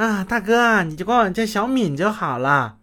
[0.00, 2.78] 啊，大哥，你就管我叫小敏就好了。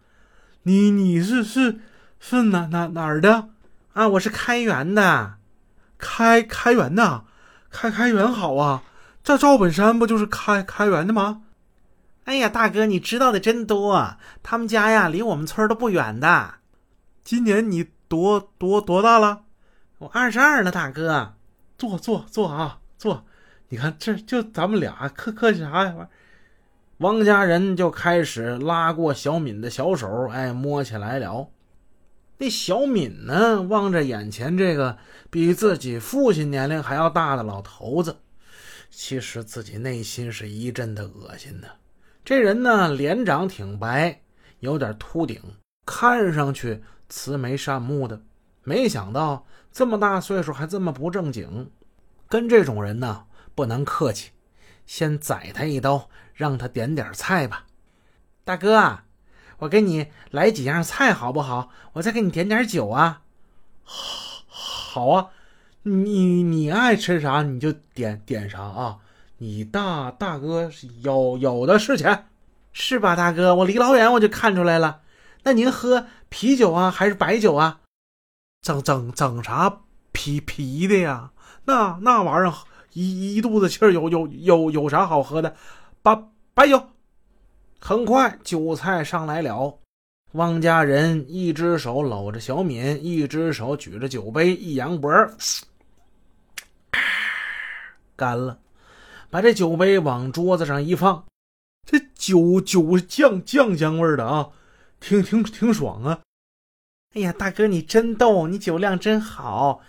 [0.62, 1.80] 你你是是
[2.20, 3.48] 是哪哪哪儿的？
[3.94, 5.34] 啊，我是开元的，
[5.98, 7.24] 开开元的，
[7.70, 8.84] 开开元好啊。
[9.24, 11.42] 这赵本山不就是开开元的吗？
[12.22, 14.16] 哎呀，大哥，你知道的真多。
[14.44, 16.54] 他们家呀，离我们村都不远的。
[17.24, 19.40] 今年你多多多大了？
[19.98, 21.34] 我二十二了，大哥。
[21.76, 23.26] 坐坐坐啊，坐。
[23.70, 26.08] 你看，这就咱们俩客客气啥呀？
[26.98, 31.48] 汪家人就开始拉过小敏的小手，哎，摸起来了。
[32.38, 34.98] 那小敏呢，望着眼前这个
[35.30, 38.16] 比自己父亲年龄还要大的老头子。
[38.90, 41.68] 其实自己内心是一阵的恶心的。
[42.24, 44.20] 这人呢，脸长挺白，
[44.58, 45.40] 有点秃顶，
[45.86, 48.20] 看上去慈眉善目的。
[48.64, 51.70] 没想到这么大岁数还这么不正经。
[52.28, 54.30] 跟这种人呢，不能客气，
[54.84, 57.66] 先宰他一刀，让他点点菜吧。
[58.44, 59.00] 大哥，
[59.58, 61.68] 我给你来几样菜好不好？
[61.94, 63.22] 我再给你点点酒啊。
[63.84, 65.30] 好啊。
[65.82, 68.98] 你你爱吃啥你就点点啥啊！
[69.38, 70.70] 你大大哥
[71.02, 72.26] 有有的是钱，
[72.72, 73.54] 是吧，大哥？
[73.54, 75.00] 我离老远我就看出来了。
[75.44, 77.80] 那您喝啤酒啊，还是白酒啊？
[78.60, 79.80] 整整整啥
[80.12, 81.30] 啤啤的呀？
[81.64, 82.52] 那那玩意儿
[82.92, 85.56] 一一肚子气儿，有有有有啥好喝的？
[86.14, 86.82] 白白酒。
[87.80, 89.78] 很快酒菜上来了，
[90.32, 95.10] 汪家人一只手搂着小敏，一只手举着酒杯，一扬脖
[98.16, 98.58] 干了，
[99.30, 101.24] 把这酒杯往桌子上一放，
[101.86, 104.48] 这酒酒酱酱香味的啊，
[104.98, 106.20] 挺挺挺爽啊！
[107.14, 109.80] 哎呀，大哥你真逗，你酒量真好。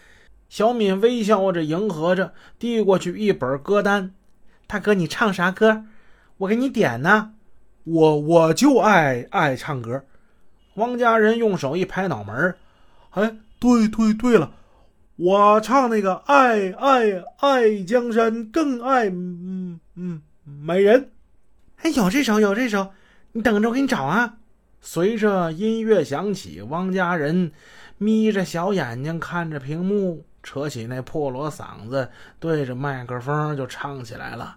[0.48, 4.14] 小敏微笑着迎合着，递过去一本歌单。
[4.68, 5.86] 大哥你唱啥歌？
[6.40, 7.34] 我给你点呢。
[7.86, 10.04] 我我就爱爱唱歌。
[10.76, 12.56] 汪家人用手一拍脑门
[13.12, 14.52] 哎，对对对了。
[15.16, 21.12] 我唱那个爱爱爱江山，更爱嗯嗯美人。
[21.82, 22.92] 哎，有这首，有这首，
[23.34, 24.38] 你等着，我给你找啊。
[24.82, 27.52] 随着音乐响起，汪家人
[27.98, 34.56] 眯着小眼睛看着屏幕，扯起那破锣嗓子，对着麦克风就唱起来了。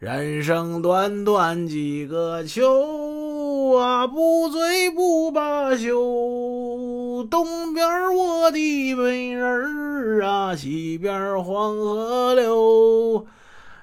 [0.00, 7.28] 人生短短几个秋啊，不醉不罢休。
[7.30, 13.26] 东边我的美人儿啊，西边黄河流。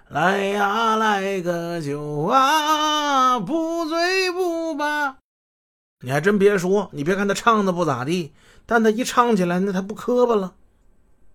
[0.09, 5.17] 来呀，来个酒啊，不醉不罢。
[6.03, 8.33] 你还真别说，你别看他唱的不咋地，
[8.65, 10.55] 但他一唱起来，那他不磕巴了。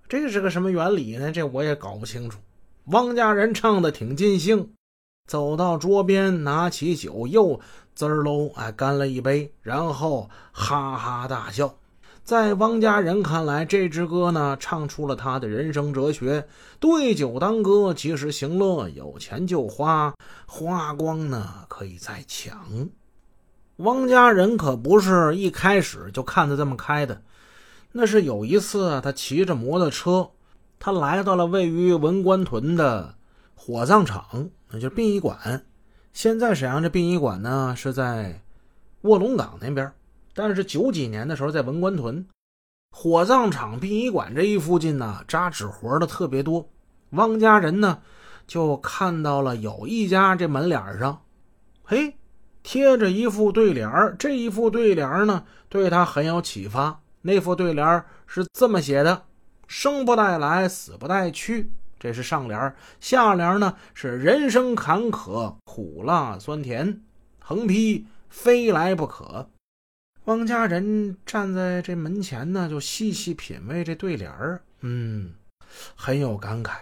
[0.09, 1.31] 这是个什么原理呢？
[1.31, 2.41] 这我也搞不清楚。
[2.87, 4.73] 汪家人唱的挺尽兴，
[5.29, 7.61] 走到桌边，拿起酒又
[7.95, 11.73] 滋喽哎干了一杯，然后哈哈大笑。
[12.25, 16.49] 在汪家人看来，这支歌呢唱出了他的人生哲学：
[16.81, 20.13] 对酒当歌，及时行乐，有钱就花，
[20.45, 22.89] 花光呢可以再抢。
[23.77, 27.23] 汪家人可不是一开始就看得这么开的，
[27.93, 30.29] 那是有一次他骑着摩托车。
[30.85, 33.15] 他来到了位于文官屯的
[33.55, 35.65] 火葬场，那就是殡仪馆。
[36.13, 38.43] 现在沈阳这殡仪馆呢是在
[39.03, 39.93] 卧龙岗那边，
[40.35, 42.27] 但是九几年的时候在文官屯。
[42.91, 46.69] 火葬场、殡仪馆这一附近呢扎纸活的特别多。
[47.11, 48.01] 汪家人呢
[48.49, 51.23] 就看到了有一家这门脸上，
[51.85, 52.17] 嘿，
[52.65, 53.89] 贴着一副对联
[54.19, 57.01] 这一副对联呢对他很有启发。
[57.21, 59.23] 那副对联是这么写的。
[59.73, 67.01] 生不带来，死不带去，这是上联下联呢是人生坎坷，苦辣酸甜，
[67.39, 69.49] 横批非来不可。
[70.27, 75.33] 汪家人站在这门前呢，就细细品味这对联儿，嗯，
[75.97, 76.73] 很有感慨。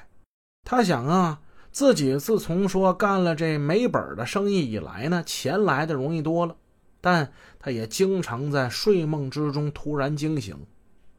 [0.64, 1.40] 他想啊，
[1.70, 6.56] 自己自从说干了这没本的生意以来呢，钱来的容易多了，
[7.00, 10.66] 但他也经常在睡梦之中突然惊醒，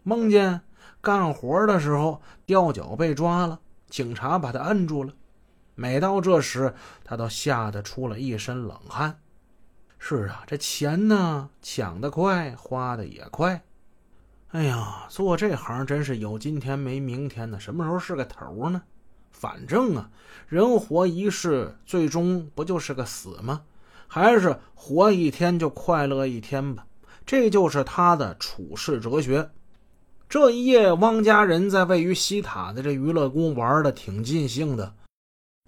[0.03, 0.63] 梦见。
[1.01, 5.13] 干活的时候掉脚被抓了，警察把他摁住了。
[5.75, 6.73] 每到这时，
[7.03, 9.19] 他都吓得出了一身冷汗。
[9.97, 13.63] 是啊，这钱呢，抢得快，花的也快。
[14.49, 18.81] 哎呀，做这行真是有今天没明天的，什么时候是个头呢？
[19.31, 20.09] 反正啊，
[20.47, 23.61] 人活一世，最终不就是个死吗？
[24.07, 26.85] 还是活一天就快乐一天吧。
[27.25, 29.49] 这就是他的处世哲学。
[30.31, 34.95] 这一夜，汪家人在位于西塔的这娱乐宫玩的挺尽兴的。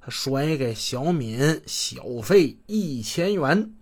[0.01, 3.73] 他甩给小敏小费一千元。